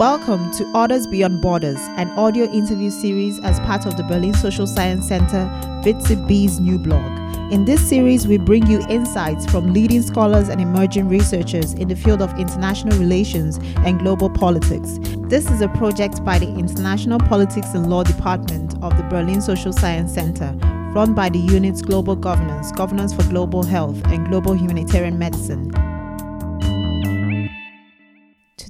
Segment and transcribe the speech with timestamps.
[0.00, 4.66] Welcome to Orders Beyond Borders, an audio interview series as part of the Berlin Social
[4.66, 5.44] Science Center
[5.84, 7.52] WZB's new blog.
[7.52, 11.94] In this series, we bring you insights from leading scholars and emerging researchers in the
[11.94, 14.98] field of international relations and global politics.
[15.28, 19.70] This is a project by the International Politics and Law Department of the Berlin Social
[19.70, 20.56] Science Center,
[20.94, 25.70] run by the unit's Global Governance, Governance for Global Health, and Global Humanitarian Medicine.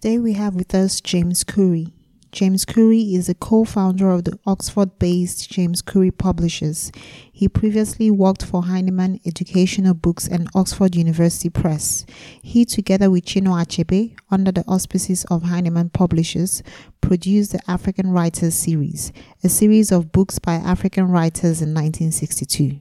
[0.01, 1.93] Today we have with us James Currey.
[2.33, 6.91] James Currey is a co founder of the Oxford based James Currey Publishers.
[7.31, 12.07] He previously worked for Heinemann Educational Books and Oxford University Press.
[12.41, 16.63] He, together with Chinua Achebe, under the auspices of Heinemann Publishers,
[17.03, 19.13] produced the African Writers series,
[19.45, 22.81] a series of books by African writers in 1962.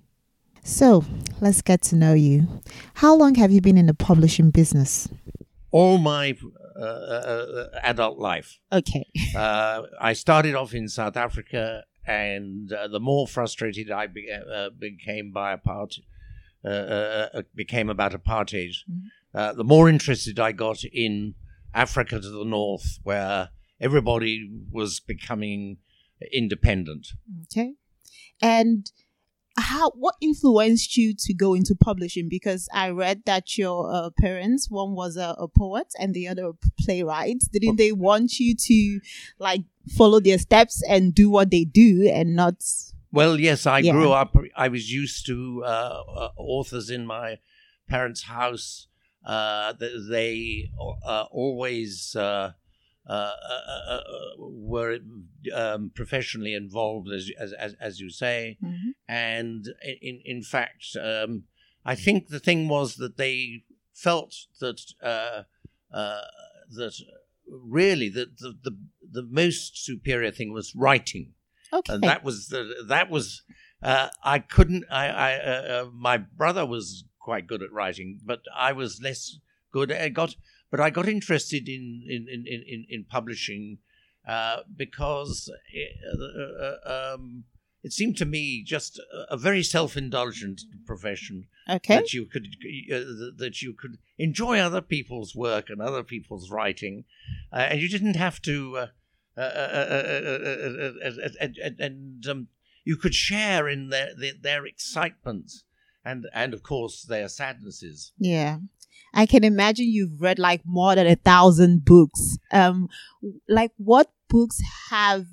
[0.64, 1.04] So,
[1.42, 2.62] let's get to know you.
[2.94, 5.10] How long have you been in the publishing business?
[5.72, 6.69] all my uh, uh,
[7.84, 8.60] adult life.
[8.72, 9.06] Okay.
[9.36, 14.70] Uh, I started off in South Africa, and uh, the more frustrated I be- uh,
[14.78, 15.96] became by apart,
[17.56, 19.56] became about apartheid, Mhm.
[19.56, 21.36] the more interested I got in
[21.74, 23.50] Africa to the north, where
[23.80, 25.78] everybody was becoming
[26.34, 27.08] independent.
[27.44, 27.76] Okay.
[28.42, 28.92] And
[29.60, 32.30] how what influenced you to go into publishing?
[32.30, 36.48] Because i read that your uh, parents one was a, a, poet and the other
[36.48, 37.44] a playwright.
[37.52, 39.00] Didn't they want you to
[39.40, 39.64] like
[39.98, 42.56] follow their steps and do what they do and not
[43.12, 43.94] well yes i Yeah.
[43.94, 47.40] grew up i was used to uh, uh, authors in my
[47.90, 48.88] parents house.
[49.26, 49.74] Uh,
[50.10, 50.72] they
[51.06, 52.16] uh, always
[53.10, 54.02] uh, uh, uh, uh,
[54.38, 55.00] were
[55.54, 58.58] um, professionally involved, as, as as as you say,
[59.08, 59.66] and
[60.02, 61.46] in in fact, um,
[61.84, 65.44] I think the thing was that they felt that uh,
[65.92, 66.22] uh,
[66.78, 66.94] that
[67.48, 68.78] really that the, the
[69.12, 71.34] the most superior thing was writing,
[71.74, 71.94] okay.
[71.94, 73.42] And that was the that was
[73.82, 78.42] uh, I couldn't I, I uh, uh, my brother was quite good at writing, but
[78.56, 79.40] I was less
[79.72, 79.92] good.
[79.92, 80.36] I got
[80.72, 83.80] but I got interested in in in in, in publishing
[84.28, 85.92] uh, because it,
[86.86, 87.46] uh, um,
[87.84, 92.48] it seemed to me just a, a very self-indulgent profession okay that you could
[92.92, 93.00] uh,
[93.38, 97.06] that you could enjoy other people's work and other people's writing,
[97.54, 98.78] uh, and you didn't have to.
[98.78, 98.88] Uh,
[99.38, 102.48] uh, uh, and and um,
[102.84, 105.64] you could share in their, their their excitements
[106.04, 108.12] and and of course their sadnesses.
[108.18, 108.58] yeah
[109.14, 112.88] i can imagine you've read like more than a thousand books um
[113.48, 114.60] like what books
[114.90, 115.26] have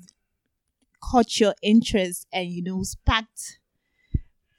[1.01, 3.59] caught your interest and you know sparked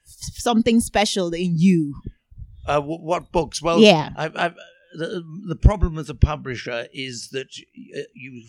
[0.05, 1.95] something special in you
[2.67, 3.63] Uh, wh- what books?
[3.63, 4.11] Well, Yeah.
[4.17, 4.55] I've, I've,
[4.95, 7.49] the the problem as a publisher is that
[8.15, 8.43] you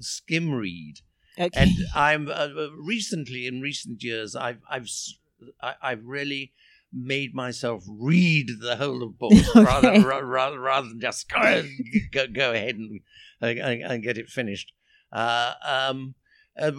[0.00, 0.96] skim read.
[1.38, 2.48] okay and I'm uh,
[2.78, 5.18] recently in recent years I've I've s-
[5.62, 6.52] I, have really
[6.92, 9.64] made myself read the whole of books Okay.
[9.64, 11.68] rather, ra- rather rather than just go ahead,
[12.12, 13.00] go, go ahead and,
[13.40, 14.72] and and get it finished.
[15.12, 16.14] Uh, um,
[16.58, 16.72] uh,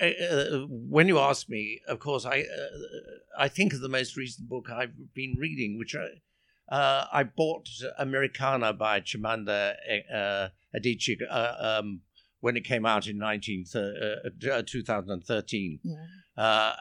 [0.00, 4.16] uh, uh, when you ask me, of course, I uh, I think of the most
[4.16, 9.74] recent book I've been reading, which I uh, I bought Americanah by Chimamanda
[10.12, 12.02] uh, Adichie uh, um,
[12.40, 15.80] when it came out in 19, uh, 2013.
[15.82, 15.94] yeah.
[16.38, 16.72] Uh,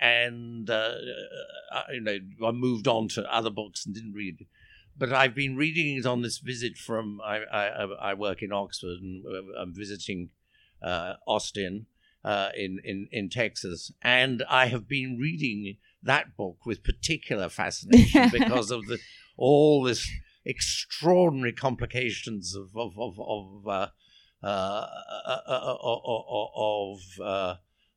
[0.00, 0.92] and uh,
[1.72, 4.46] uh, you know, I moved on to other books and didn't read.
[4.96, 7.20] But I've been reading it on this visit from.
[7.24, 10.30] I I, I work in Oxford and uh, I'm visiting
[10.82, 11.86] uh, Austin
[12.24, 18.28] uh, in, in in Texas, and I have been reading that book with particular fascination
[18.32, 18.98] because of the
[19.36, 20.08] all this
[20.44, 23.90] extraordinary complications of of of, of
[24.42, 27.54] uh, uh, uh, uh, of uh,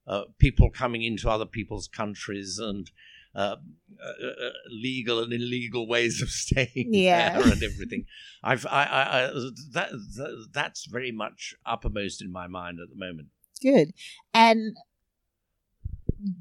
[0.08, 2.92] uh, people coming into other people's countries and
[3.36, 3.56] uh,
[4.00, 7.30] uh, uh, legal and illegal ways of staying Yeah.
[7.40, 8.06] there and everything.
[8.44, 9.28] I've I, I, I
[9.72, 13.30] that, that that's very much uppermost in my mind at the moment.
[13.62, 13.92] good
[14.34, 14.76] and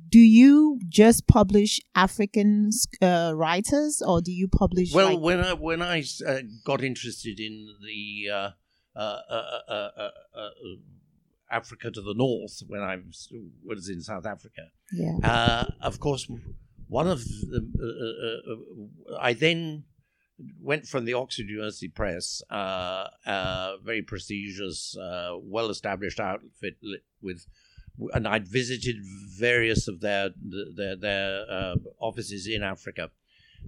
[0.09, 5.53] do you just publish african uh, writers or do you publish Well, like, when I
[5.55, 8.31] when I uh, got interested in the
[8.97, 9.21] uh,
[9.69, 9.91] uh,
[10.35, 10.51] uh,
[11.51, 14.63] Africa to the north, when I was, in South Africa,
[14.93, 16.27] yeah uh, of course,
[16.89, 19.85] one of the uh, uh, uh, I then
[20.61, 26.77] went from the Oxford University Press, uh, uh, very prestigious, uh, well-established outfit
[27.21, 27.47] with,
[28.15, 28.97] and I'd visited
[29.39, 30.31] various of their
[30.77, 33.11] their their uh, offices in Africa,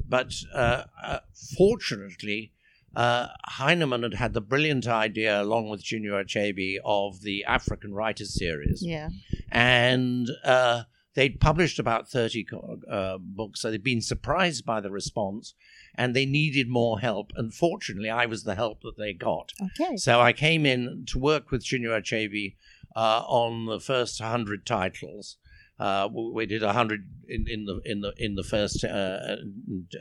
[0.09, 1.21] but uh, uh,
[1.56, 2.53] fortunately.
[2.96, 8.38] Uh, Heinemann had had the brilliant idea, along with Chinua Achebe, of the African Writers
[8.38, 8.82] Series.
[8.85, 9.08] Yeah.
[9.50, 10.82] And uh,
[11.14, 12.46] they'd published about 30
[12.91, 15.55] uh, books, so they'd been surprised by the response
[15.96, 17.31] and they needed more help.
[17.37, 19.52] And fortunately, I was the help that they got.
[19.62, 19.97] Okay.
[19.97, 22.56] So I came in to work with Chinua Achebe
[22.97, 25.37] uh, on the first 100 titles.
[25.79, 29.37] Uh, we did hundred in, in the in the in the first uh,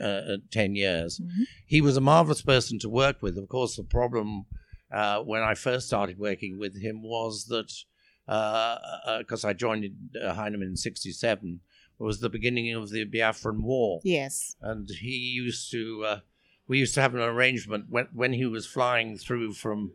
[0.00, 1.20] uh, uh ten years.
[1.20, 1.42] Mm-hmm.
[1.66, 3.36] He was a marvelous person to work with.
[3.36, 4.44] Of course, the problem
[4.92, 7.72] uh, when I first started working with him was that
[9.18, 9.84] because I joined
[10.14, 11.60] Heinemann in '67
[11.98, 14.00] was the beginning of the Biafran War.
[14.04, 16.18] Yes, and he used to.
[16.68, 19.90] we used to have an arrangement when when he was flying through from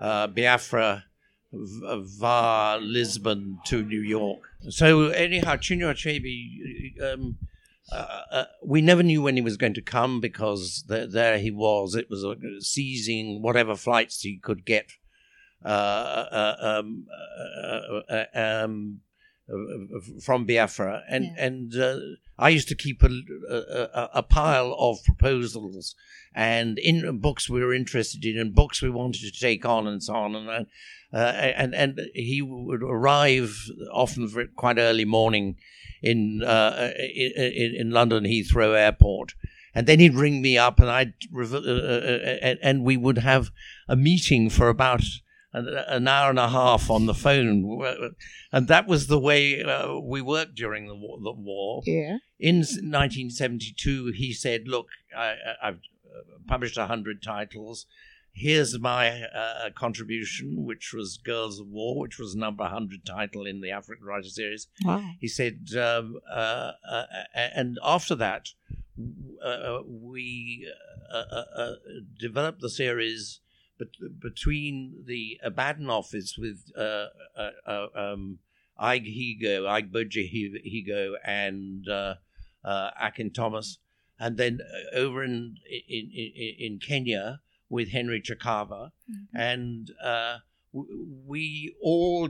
[0.00, 1.04] Biafra
[1.52, 4.40] via Lisbon to New York.
[4.68, 7.38] So anyhow, Chinua Achebe, um,
[7.90, 11.50] uh, uh, we never knew when he was going to come because th- there he
[11.50, 11.94] was.
[11.94, 14.92] It was uh, seizing whatever flights he could get
[15.64, 17.06] uh, uh, um,
[18.10, 19.00] uh, um,
[20.22, 21.44] from Biafra, and yeah.
[21.44, 21.74] and
[22.38, 23.10] I used to keep a,
[23.50, 25.94] a, a, pile of proposals
[26.34, 30.02] and in books we were interested in and books we wanted to take on and
[30.02, 30.36] so on.
[30.36, 30.66] And
[31.12, 35.56] uh, and and he would arrive often quite early morning
[36.02, 39.34] in, uh, in, in London Heathrow Airport,
[39.74, 43.50] and then he'd ring me up, and I'd uh, uh, uh and we would have
[43.88, 45.02] a meeting for about
[45.52, 48.14] an, hour and a half on the phone,
[48.52, 51.82] and that was the way uh, we worked during the war, the war.
[51.86, 52.18] Yeah.
[52.38, 55.78] In 1972, he said, "Look, I, have
[56.46, 57.86] published hundred titles
[58.38, 63.60] here's my uh, contribution, which was Girls of War, which was number 100 title in
[63.60, 64.68] the African Writer series.
[64.84, 65.04] Wow.
[65.20, 67.04] He said, um, uh, uh,
[67.34, 68.50] and after that,
[69.44, 70.70] uh, we
[71.12, 71.74] uh, uh,
[72.18, 73.40] developed the series
[74.20, 78.38] between the Ibadan office with um,
[78.80, 80.24] Ige Higo, Boje
[80.66, 81.86] Higo, and
[82.64, 83.78] Akin Thomas.
[84.20, 84.58] And then
[84.94, 85.56] over in,
[85.88, 89.36] in, in, in Kenya, with Henry Chakava, mm-hmm.
[89.36, 90.38] and uh,
[90.72, 92.28] we all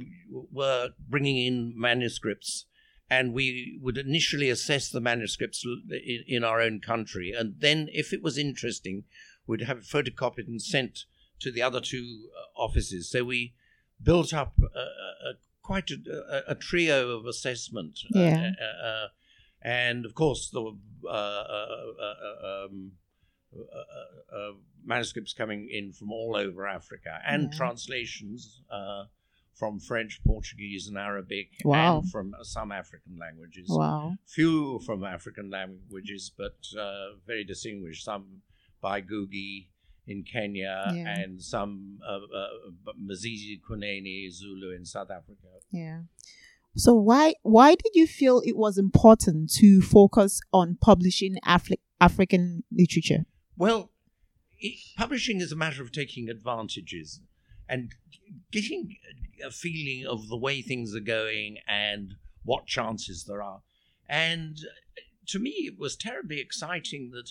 [0.51, 2.67] were bringing in manuscripts,
[3.09, 8.13] and we would initially assess the manuscripts in, in our own country, and then, if
[8.13, 9.05] it was interesting,
[9.47, 11.05] we'd have it photocopied and sent
[11.41, 13.11] to the other two uh, offices.
[13.11, 13.55] So we
[14.03, 15.33] built up a, a,
[15.63, 18.01] quite a, a, trio of assessment.
[18.15, 18.51] Uh, yeah.
[18.85, 19.07] Uh,
[19.63, 22.93] and of course, the uh, uh, um,
[23.55, 24.53] uh, uh,
[24.85, 27.57] manuscripts coming in from all over Africa and yeah.
[27.57, 29.05] translations uh,
[29.55, 31.99] from French, Portuguese, and Arabic, wow.
[31.99, 33.67] and from some African languages.
[33.69, 34.15] Wow.
[34.27, 38.05] Few from African languages, but uh, very distinguished.
[38.05, 38.43] Some
[38.81, 39.67] by Ngugi
[40.09, 41.19] in Kenya yeah.
[41.19, 45.49] and some uh, uh, Mazisi Kunene Zulu in South Africa.
[45.71, 46.01] Yeah.
[46.77, 52.65] So why why did you feel it was important to focus on publishing Afri- African
[52.73, 53.27] literature?
[53.57, 53.91] Well,
[54.59, 57.21] it, publishing is a matter of taking advantages
[57.69, 57.95] and
[58.51, 58.97] getting
[59.45, 62.15] a feeling of the way things are going and
[62.45, 63.61] what chances there are.
[64.09, 64.57] And
[65.27, 67.31] to me, it was terribly exciting that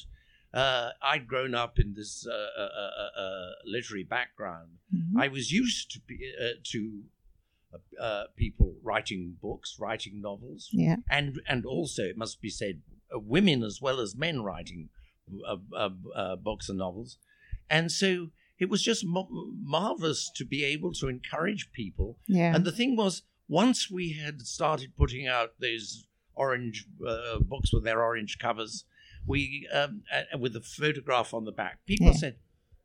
[0.53, 4.69] uh, I'd grown up in this uh, uh, uh, uh literary background.
[4.93, 5.19] Mm-hmm.
[5.19, 7.03] I was used to be, uh, to
[8.35, 10.97] people writing books, writing novels, yeah.
[11.09, 12.81] and and also it must be said,
[13.11, 14.89] women as well as men writing
[15.45, 17.17] uh, uh, books and novels.
[17.69, 18.29] And so
[18.59, 22.17] it was just marvelous to be able to encourage people.
[22.27, 22.55] Yeah.
[22.55, 27.83] And the thing was, once we had started putting out those orange uh, books with
[27.83, 28.85] their orange covers,
[29.27, 32.13] we um, uh, with the photograph on the back, people yeah.
[32.13, 32.35] said,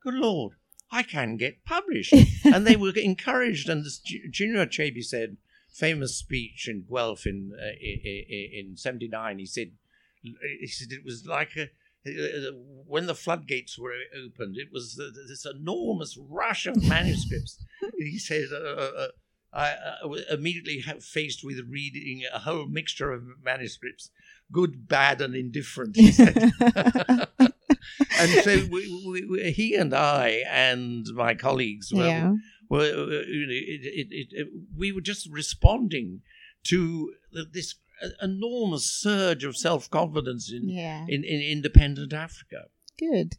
[0.03, 0.55] "Good Lord,
[0.91, 2.13] I can get published,"
[2.45, 3.69] and they were encouraged.
[3.69, 5.37] And as Chinua Achebe said,
[5.73, 9.73] famous speech in Guelph in uh, in '79, he said,
[10.21, 11.71] "He said it was like a."
[12.05, 12.51] Uh,
[12.85, 17.65] when the floodgates were opened, it was this enormous rush of manuscripts.
[17.97, 19.09] he said, uh, uh,
[19.53, 19.71] uh I
[20.05, 24.11] uh, immediately faced with reading a whole mixture of manuscripts,
[24.51, 25.97] good, bad, and indifferent.
[25.97, 26.53] He said.
[26.61, 32.33] and so we, we, he and I and my colleagues were, yeah.
[32.69, 36.23] were it, it, it, we were just responding
[36.65, 37.13] to
[37.53, 37.75] this
[38.21, 41.05] enormous surge of self confidence in, yeah.
[41.09, 42.65] in, in independent Africa.
[42.99, 43.35] Good.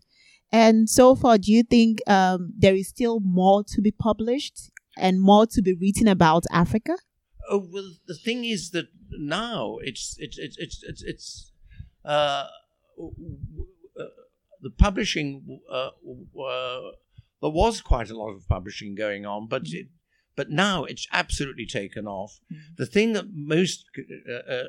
[0.51, 5.21] And so far, do you think um, there is still more to be published and
[5.21, 6.97] more to be written about Africa?
[7.49, 11.51] Oh well, the thing is that now it's it's it's it's it's, it's
[12.05, 12.45] uh,
[14.61, 15.89] the publishing uh,
[16.41, 16.79] uh,
[17.41, 19.87] there was quite a lot of publishing going on, but it,
[20.35, 22.39] but now it's absolutely taken off.
[22.51, 22.77] Mm.
[22.77, 23.85] The thing that most
[24.29, 24.63] uh, uh,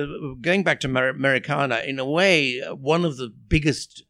[0.00, 4.04] uh, going back to Mer- Americanah, in a way, uh, one of the biggest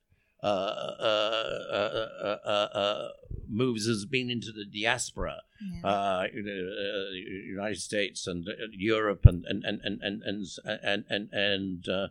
[3.49, 5.81] moves has been into the diaspora, Yeah.
[5.85, 7.11] uh, uh,
[7.59, 10.45] United States and uh, Europe and and and and and and
[10.85, 12.09] and and, and, uh,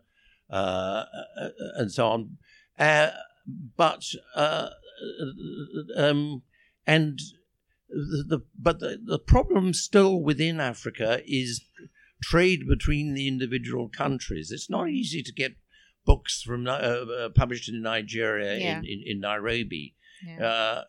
[0.53, 1.05] uh,
[1.77, 2.37] and so on.
[2.79, 3.11] Uh,
[3.77, 4.03] but
[4.35, 4.69] uh,
[5.95, 6.43] um,
[6.87, 7.19] and
[7.89, 11.63] the, the but the, the problem still within Africa is
[12.23, 14.51] trade between the individual countries.
[14.51, 15.55] It's not easy to get
[16.05, 18.77] books from uh, published in Nigeria Yeah.
[18.79, 19.94] in, in, in Nairobi
[20.25, 20.45] yeah.
[20.45, 20.83] uh,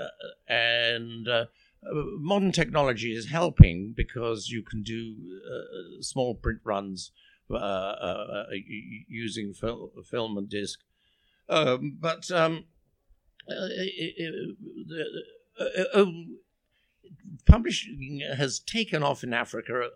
[0.00, 1.46] uh, and uh,
[1.86, 5.14] uh, modern technology is helping because you can do
[5.46, 7.10] uh, small print runs
[7.50, 8.44] uh, uh, uh,
[9.08, 10.80] using fil- film and disc.
[11.48, 12.64] Um, but um,
[13.48, 14.56] uh, it- it-
[14.88, 15.24] the-
[15.94, 16.06] uh, uh,
[17.46, 19.90] publishing has taken off in Africa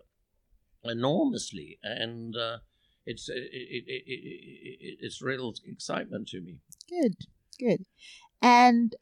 [0.83, 2.57] enormously, and uh,
[3.05, 6.57] it's it, it, it, it, it's real excitement to me.
[6.89, 7.15] Good,
[7.59, 7.85] good.
[8.41, 8.95] And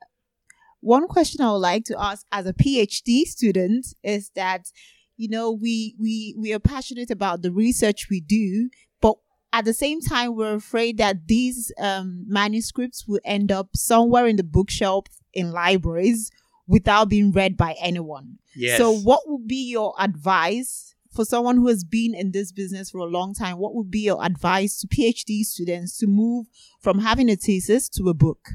[0.81, 4.71] one question I would like to ask as a PhD student is that,
[5.15, 8.69] you know, we we we are passionate about the research we do,
[9.01, 9.15] but
[9.53, 14.35] at the same time, we're afraid that these um, manuscripts will end up somewhere in
[14.35, 16.31] the bookshelf in libraries
[16.67, 18.37] without being read by anyone.
[18.55, 18.77] Yes.
[18.77, 22.99] So, what would be your advice for someone who has been in this business for
[22.99, 23.57] a long time?
[23.57, 26.47] What would be your advice to PhD students to move
[26.81, 28.49] from having a thesis to a book?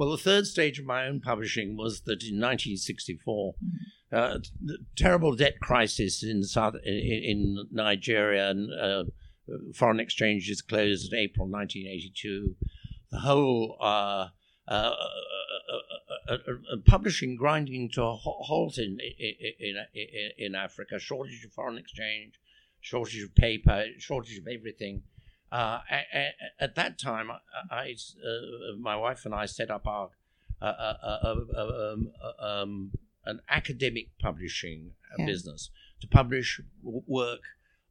[0.00, 3.54] Well, the third stage of my own publishing was that in 1964,
[4.10, 9.04] uh, the terrible debt crisis in South in, in Nigeria and uh,
[9.74, 12.56] foreign exchanges closed in April 1982.
[13.10, 14.28] The whole uh,
[14.66, 14.94] uh, uh,
[16.30, 20.98] uh, uh, uh, publishing grinding to a halt in in, in in Africa.
[20.98, 22.40] Shortage of foreign exchange,
[22.80, 25.02] shortage of paper, shortage of everything.
[25.52, 27.38] Uh, a- a- at that time, I,
[27.70, 30.10] I uh, my wife and I set up our
[30.62, 32.92] uh, uh, uh, um, uh, um,
[33.24, 35.26] an academic publishing uh, Yeah.
[35.26, 37.40] business to publish w- work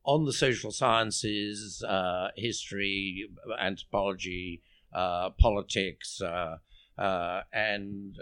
[0.05, 3.27] on the social sciences, uh, history,
[3.59, 4.61] anthropology,
[4.93, 6.57] uh, politics, uh,
[6.97, 8.15] uh, and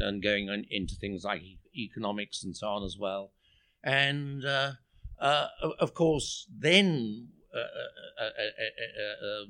[0.00, 1.42] and going on into things like
[1.74, 3.32] economics and so on as well.
[3.82, 4.72] And uh,
[5.20, 9.44] uh, of course, then uh, uh, uh, uh, uh,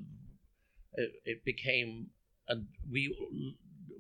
[0.98, 2.08] uh, it, became,
[2.48, 3.14] and we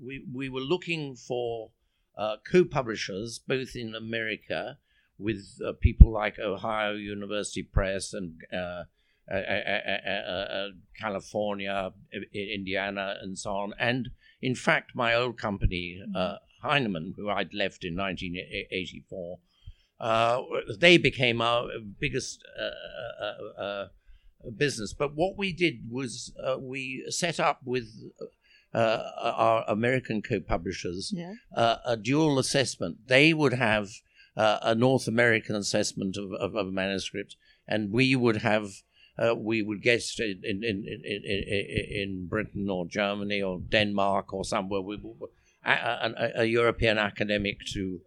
[0.04, 1.70] we we were looking for
[2.16, 4.78] uh, co-publishers both in America
[5.18, 8.84] with uh, people like Ohio University Press and uh,
[9.30, 11.92] uh, uh, uh, uh, uh, California,
[12.32, 13.74] Indiana, and so on.
[13.78, 14.10] And
[14.40, 19.38] in fact, my old company, uh, Heinemann, who I'd left in 1984,
[20.00, 20.42] uh,
[20.78, 21.68] they became our
[22.00, 23.88] biggest uh, uh, uh,
[24.56, 24.92] business.
[24.92, 27.86] But what we did was uh, we set up with
[28.74, 31.34] uh, our American co-publishers Yeah.
[31.56, 33.06] uh, a dual assessment.
[33.06, 33.88] They would have
[34.36, 37.36] uh, a North American assessment of, of, of a manuscript,
[37.66, 38.68] and we would have
[39.18, 44.34] uh, we would get in in, in, in in in Britain or Germany or Denmark
[44.34, 45.00] or somewhere we,
[45.64, 48.00] a, a, a European academic to.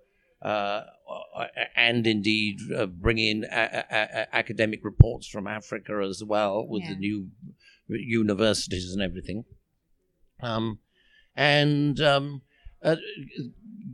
[1.09, 6.67] Uh, and indeed, uh, bring in a- a- a- academic reports from Africa as well,
[6.67, 6.93] with Yeah.
[6.93, 7.31] the new
[7.87, 9.45] universities and everything.
[10.41, 10.79] Um,
[11.35, 12.41] and um,
[12.83, 12.97] uh,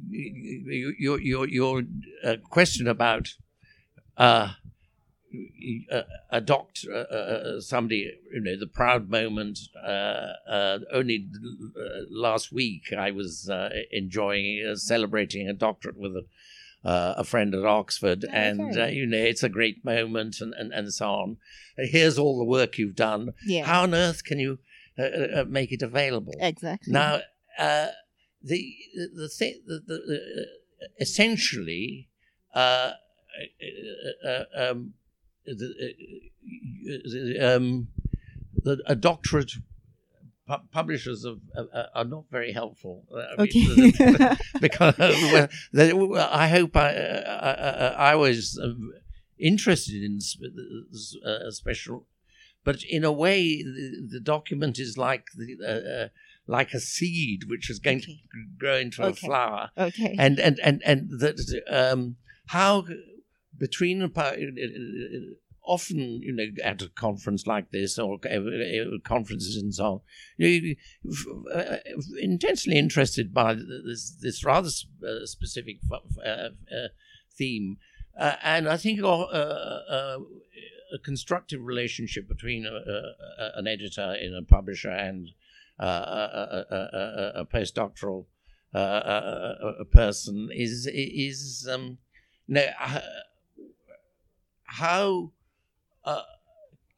[0.09, 1.83] your your your
[2.23, 3.35] uh, question about
[4.17, 4.53] uh,
[5.91, 9.59] uh, adopt uh, uh, somebody, you know, the proud moment.
[9.81, 11.27] Uh, uh, only
[12.09, 16.25] last week, I was uh, enjoying uh, celebrating a doctorate with a.
[16.85, 20.53] Uh, a friend at Oxford, Oh, and uh, you know it's a great moment, and,
[20.53, 21.37] and, and so on.
[21.77, 23.33] Here's all the work you've done.
[23.43, 23.65] Yeah.
[23.65, 24.59] How on earth can you
[24.99, 26.35] uh, uh, uh, make it available?
[26.39, 26.93] exactly.
[26.93, 27.21] Now,
[27.57, 27.87] uh,
[28.43, 28.75] the
[29.15, 30.45] the thing, the, the, the,
[30.99, 32.07] essentially,
[32.53, 32.91] uh,
[34.23, 34.93] uh, uh, um,
[35.49, 35.53] uh,
[37.55, 37.87] um,
[38.63, 39.53] the, a doctorate.
[40.47, 43.05] Pu- Publishers of, uh, are not very helpful.
[43.37, 43.93] I mean,
[44.61, 44.95] because
[45.73, 48.93] they, I hope I, I, I, I was um,
[49.37, 50.53] interested in sp-
[51.25, 52.07] uh, special,
[52.63, 56.07] but in a way, the, the document is like the uh, uh,
[56.47, 58.13] like a seed which is going Okay.
[58.13, 60.15] to grow into a flower, okay.
[60.19, 62.85] and and and and that um, how
[63.57, 64.01] between
[65.65, 70.01] often, you know, at a conference like this or uh, uh, conferences and so on,
[70.37, 70.75] you
[71.53, 71.77] uh, uh,
[72.19, 74.69] intensely interested by this this rather
[75.25, 75.77] specific
[77.37, 77.77] theme,
[78.17, 80.19] and I think a
[81.03, 85.29] constructive relationship between an editor in a publisher and
[85.79, 88.25] a, a, a, postdoctoral
[88.73, 91.97] a, person is is um,
[92.47, 92.67] now,
[94.65, 95.31] how
[96.05, 96.21] uh,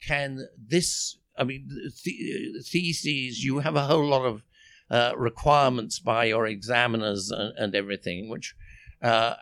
[0.05, 1.17] can this?
[1.37, 1.69] I mean,
[2.03, 3.43] th- theses.
[3.43, 4.43] You have a whole lot of
[4.89, 8.55] uh, requirements by your examiners and, and everything, which
[9.01, 9.33] uh,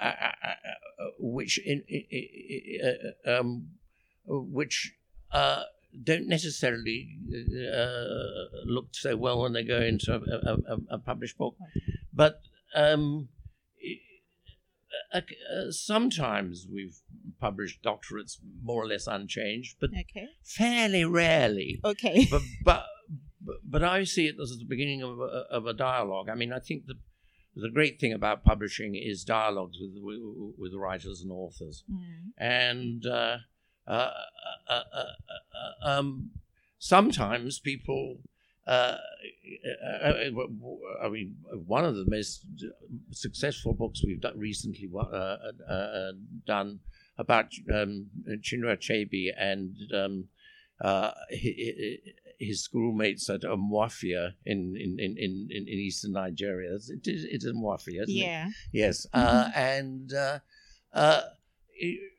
[1.20, 1.84] which in,
[3.26, 3.68] um,
[4.28, 4.94] which
[6.04, 7.18] don't necessarily
[7.74, 11.56] uh, look so well when they go into a, a, a published book.
[12.14, 12.42] But
[12.74, 13.30] um,
[15.14, 16.98] uh, uh, sometimes we've
[17.40, 20.28] published doctorates more or less unchanged, but okay.
[20.44, 21.80] fairly rarely.
[21.84, 22.28] Okay.
[22.30, 22.86] But, but
[23.64, 26.30] but I see it as the beginning of a, of a dialogue.
[26.30, 26.96] I mean, I think the
[27.56, 29.94] the great thing about publishing is dialogues with
[30.58, 32.32] with, writers and authors, mm.
[32.38, 33.38] and uh,
[33.88, 34.12] uh,
[34.70, 36.32] uh, uh, um,
[36.80, 38.18] sometimes people.
[38.68, 39.00] I
[41.10, 42.46] mean, one of the most
[43.12, 44.90] successful books we've done recently
[46.46, 46.80] done
[47.18, 48.08] about um,
[48.42, 50.28] Chinua Achebe and um,
[50.82, 56.76] uh, his, schoolmates at Umuofia in, in, in, in, in eastern Nigeria.
[56.76, 58.48] It is, it is Umuofia, yeah.
[58.48, 58.54] It?
[58.74, 59.06] Yes.
[59.14, 59.38] Mm-hmm.
[59.38, 60.40] Uh, and uh,
[60.94, 61.22] uh,
[61.74, 62.12] it,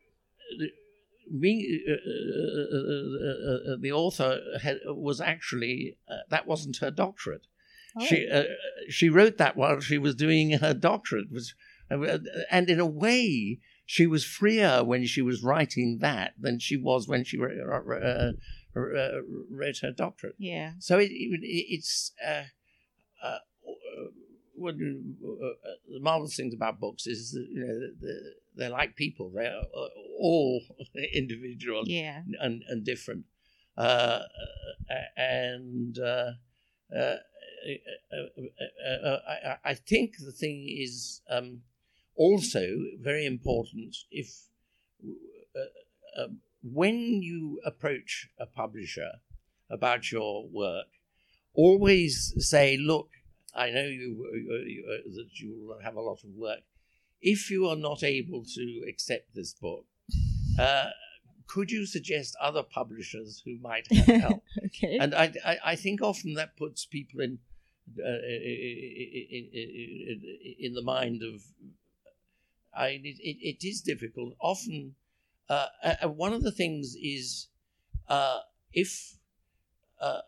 [1.41, 5.99] being uh, uh, uh, the author had, was actually
[6.31, 7.47] that wasn't her doctorate.
[7.99, 8.05] Oh.
[8.05, 8.29] She
[8.89, 11.55] she wrote that while she was doing her doctorate, was,
[11.91, 17.09] and in a way she was freer when she was writing that than she was
[17.09, 18.33] when she wrote, uh,
[18.75, 20.35] wrote her doctorate.
[20.39, 20.73] Yeah.
[20.79, 22.13] So it, it it's
[24.63, 25.53] uh, uh,
[25.93, 28.11] the marvelous things about books is that, you know
[28.57, 29.31] they're like people.
[29.35, 29.61] They're
[30.19, 30.63] all
[31.15, 32.23] individual yeah.
[32.41, 33.25] and, and different.
[33.77, 34.21] Uh,
[35.17, 36.31] and uh,
[36.97, 37.17] uh,
[39.29, 41.61] I, I, think the thing is um,
[42.15, 42.67] also
[43.01, 44.29] very important if
[46.19, 49.11] um, when you approach a publisher
[49.69, 50.87] about your work,
[51.55, 53.11] always say, look,
[53.57, 54.27] I know you,
[54.67, 56.61] you, uh, that you will have a lot of work
[57.21, 59.85] if you are not able to accept this book,
[60.59, 60.87] uh,
[61.47, 64.43] could you suggest other publishers who might help?
[64.65, 64.99] okay.
[64.99, 67.39] And I, I, I, think often that puts people in,
[67.99, 71.43] uh, in, in, in, the mind of.
[72.77, 74.35] I, it, it is difficult.
[74.41, 74.95] Often,
[75.49, 77.49] uh, uh, one of the things is
[78.09, 78.41] uh,
[78.73, 79.17] if
[80.01, 80.21] uh,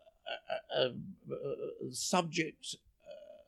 [0.75, 2.77] a, a subject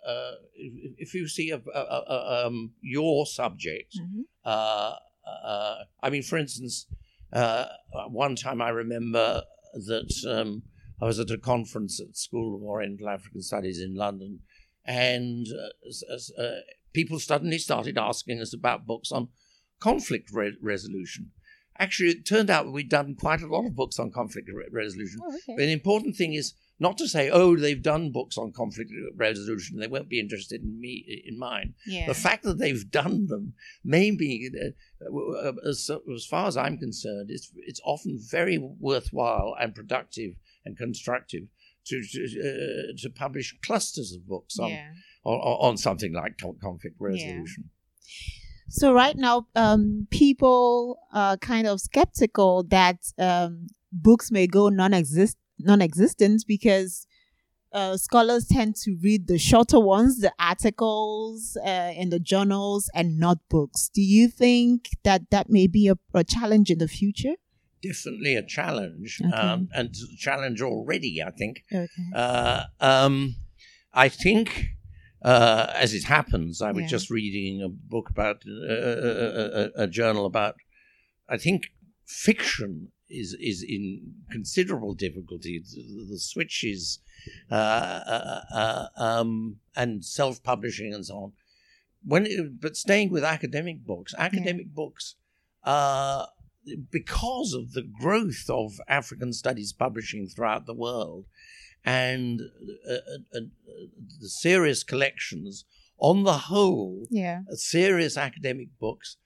[0.07, 4.23] uh, if, if, you see a, a, a, um, your subject, mm-hmm.
[4.45, 4.95] uh,
[5.45, 6.87] uh, I mean, for instance,
[7.33, 7.67] uh,
[8.09, 9.43] one time I remember
[9.75, 10.63] that um,
[11.01, 14.41] I was at a conference at School of Oriental African Studies in London,
[14.85, 16.51] and uh, uh,
[16.93, 19.29] people suddenly started asking us about books on
[19.79, 21.31] conflict re- resolution.
[21.79, 25.21] Actually, it turned out we'd done quite a lot of books on conflict re- resolution.
[25.23, 25.55] Oh, okay.
[25.57, 29.79] But the important thing is not to say, oh, they've done books on conflict resolution,
[29.79, 31.75] they won't be interested in me in mine.
[31.87, 32.07] Yeah.
[32.07, 33.53] The fact that they've done them
[33.85, 34.51] may be,
[35.07, 40.33] uh, as, as far as I'm concerned, it's it's often very worthwhile and productive
[40.65, 41.45] and constructive
[41.87, 44.93] to to, uh, to publish clusters of books on, yeah.
[45.25, 45.39] on,
[45.69, 47.65] on something like conflict resolution.
[47.69, 47.77] Yeah.
[48.73, 55.37] So right now, um, people are kind of skeptical that um, books may go non-exist
[55.65, 57.07] non-existent because
[57.73, 63.19] uh, scholars tend to read the shorter ones, the articles uh, in the journals, and
[63.19, 63.89] not books.
[63.95, 67.35] Do you think that that may be a, a challenge in the future?
[67.83, 69.35] Definitely a challenge, okay.
[69.37, 71.23] um, and a challenge already.
[71.23, 71.63] I think.
[71.73, 71.89] Okay.
[72.15, 73.37] Uh, um,
[73.93, 74.77] I think.
[75.23, 76.89] Uh, as it happens, I was Yeah.
[76.89, 80.55] just reading a book about uh, a, a journal about,
[81.29, 81.75] I think,
[82.07, 85.59] fiction is is in considerable difficulty.
[85.59, 87.01] The, the switches
[87.51, 91.33] uh, uh, uh, um, and self publishing and so on.
[92.05, 95.17] When it, but staying with academic books, academic books,
[95.65, 96.27] uh,
[96.91, 101.27] because of the growth of African studies publishing throughout the world,
[101.85, 102.41] and
[102.89, 103.41] uh, uh, uh,
[104.21, 105.65] the serious collections,
[105.99, 107.43] on the whole, Yeah.
[107.53, 109.17] serious academic books,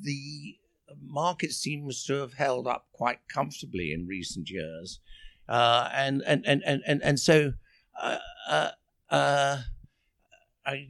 [0.00, 0.56] the
[1.00, 5.00] market seems to have held up quite comfortably in recent years,
[5.48, 7.52] uh, and, and, and and and and so.
[8.00, 8.18] Uh,
[8.48, 8.68] uh,
[9.10, 9.58] uh
[10.66, 10.86] I,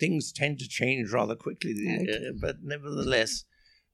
[0.00, 2.12] things tend to change rather quickly, okay.
[2.12, 3.44] uh, but nevertheless,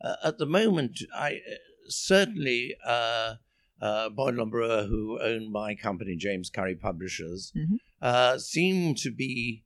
[0.02, 1.40] uh, at the moment, I
[1.88, 3.34] certainly uh,
[3.80, 7.76] uh, Boydell and Brewer, who own my company, James Currey Publishers, mm-hmm.
[8.00, 9.64] uh, seem to be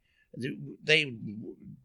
[0.82, 1.14] they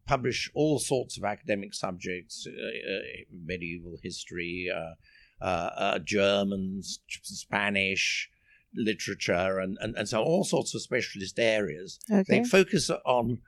[0.05, 2.99] publish all sorts of academic subjects, uh, uh
[3.45, 8.29] medieval history, uh, uh, German, Spanish,
[8.75, 11.99] literature, and, and, and so all sorts of specialist areas.
[12.11, 12.23] Okay.
[12.27, 13.39] They focus on,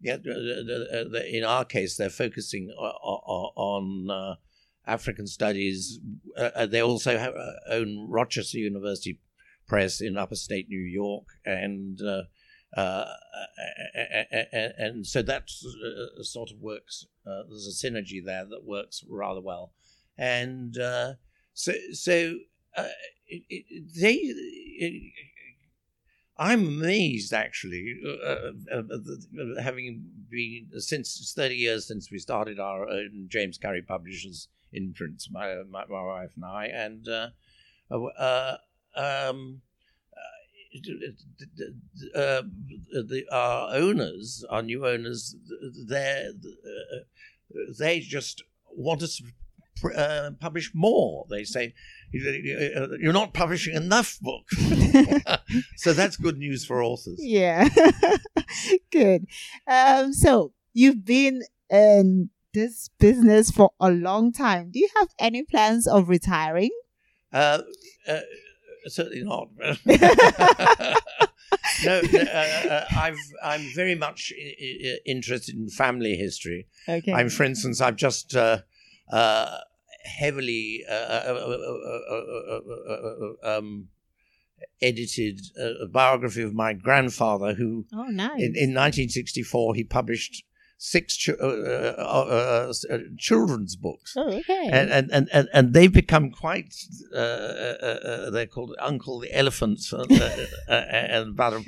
[0.00, 0.16] yeah,
[1.28, 4.36] in our case, they're focusing on, on
[4.86, 6.00] African Studies.
[6.36, 9.20] Uh, uh, they also have, uh, own Rochester University
[9.66, 11.98] Press in Upper State New York, and
[12.76, 17.06] uh, uh and, so that uh, sort of works.
[17.24, 19.72] there's a synergy there that works rather well,
[20.18, 20.74] and
[21.54, 22.36] so so
[23.28, 24.14] it, it, they.
[24.14, 25.12] It,
[26.36, 27.94] I'm amazed, actually,
[29.62, 35.62] having been since 30 years since we started our own James Currey Publishers infants, my,
[35.70, 37.28] my, my wife and I, and uh,
[38.18, 38.56] uh,
[38.96, 39.60] um,
[40.74, 42.42] uh, uh,
[42.92, 45.36] the, our owners, our new owners,
[45.88, 46.28] they
[47.78, 49.24] they just want us to
[49.96, 51.26] uh, publish more.
[51.30, 51.74] They say
[52.12, 54.56] you're not publishing enough books,
[55.76, 57.18] so that's good news for authors.
[57.18, 57.68] Yeah,
[58.90, 59.26] good.
[59.66, 64.70] Um, so you've been in this business for a long time.
[64.70, 66.70] Do you have any plans of retiring?
[67.32, 67.62] Uh,
[68.08, 68.20] uh,
[68.88, 69.48] certainly not.
[71.84, 74.32] no, uh, uh, I've, I'm very much
[75.06, 76.66] interested in family history.
[76.88, 77.12] Okay.
[77.12, 78.58] I'm, for instance, I've just uh,
[79.10, 79.58] uh,
[80.04, 80.84] heavily
[83.42, 83.88] um,
[84.82, 88.32] edited a, biography of my grandfather, who, oh, nice.
[88.36, 90.44] in, in 1964, he published
[90.84, 94.14] six ch- uh, uh, uh, uh, children's books.
[94.16, 94.68] Oh, okay.
[94.70, 96.74] And, and, and, and, and they've become quite,
[97.14, 101.64] uh, they're called Uncle the Elephants, and about a,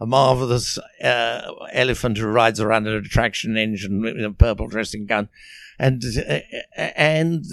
[0.00, 5.28] a marvelous elephant who rides around an attraction engine in a purple dressing gown.
[5.78, 6.00] And
[6.76, 7.44] and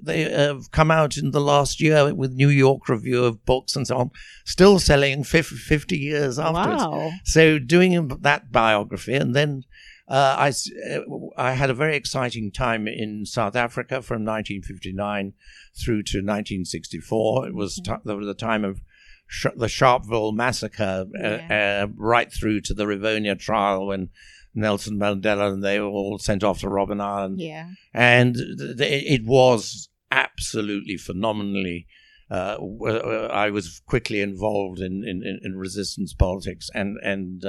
[0.00, 3.86] they have come out in the last year with New York Review of Books and
[3.86, 4.10] so on,
[4.44, 6.82] still selling 50, 50 years afterwards.
[6.82, 7.10] Wow.
[7.24, 9.64] So doing that biography and then
[10.06, 11.00] uh, I, uh,
[11.36, 15.32] I had a very exciting time in South Africa from 1959
[15.82, 17.48] through to 1964.
[17.48, 18.08] It was, mm-hmm.
[18.08, 18.82] t- the time of
[19.26, 21.84] sh- the Sharpeville massacre, uh, yeah.
[21.84, 24.10] uh, right through to the Rivonia trial when
[24.54, 27.40] Nelson Mandela and they were all sent off to Robben Island.
[27.40, 27.70] Yeah.
[27.94, 31.86] And th- th- it was absolutely phenomenally.
[32.30, 32.56] Uh,
[33.30, 37.44] I was quickly involved in, in, in resistance politics and and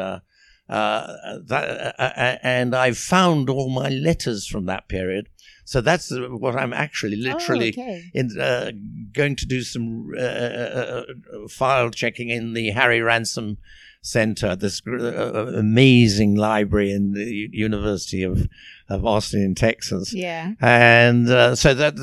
[0.70, 5.30] uh, uh, that, uh, uh, and I've found all my letters from that period.
[5.64, 8.04] So that's what I'm actually oh, literally oh, okay.
[8.14, 8.72] in, uh,
[9.14, 11.02] going to do some uh,
[11.50, 13.58] file checking in the Harry Ransom
[14.02, 18.48] Center, this amazing library in the University of,
[18.88, 20.14] of Austin in Texas.
[20.14, 20.54] Yeah.
[20.62, 21.96] And so that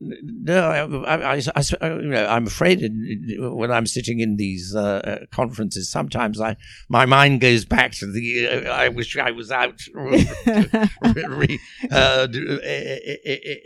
[0.00, 0.70] no,
[1.04, 2.80] I, I, I, you know, I'm afraid
[3.38, 6.56] when I'm sitting in these uh, uh, conferences, sometimes I
[6.88, 8.48] my mind goes back to the.
[8.48, 10.26] Uh, I wish I was out re,
[11.90, 12.26] uh,